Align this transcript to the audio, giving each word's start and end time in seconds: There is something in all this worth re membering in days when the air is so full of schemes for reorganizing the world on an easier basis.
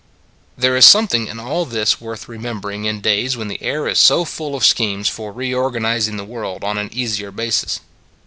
There 0.57 0.75
is 0.75 0.87
something 0.87 1.27
in 1.27 1.39
all 1.39 1.63
this 1.63 2.01
worth 2.01 2.27
re 2.27 2.39
membering 2.39 2.87
in 2.87 3.01
days 3.01 3.37
when 3.37 3.49
the 3.49 3.61
air 3.61 3.87
is 3.87 3.99
so 3.99 4.25
full 4.25 4.55
of 4.55 4.65
schemes 4.65 5.07
for 5.07 5.31
reorganizing 5.31 6.17
the 6.17 6.25
world 6.25 6.63
on 6.63 6.79
an 6.79 6.89
easier 6.91 7.29
basis. 7.29 7.79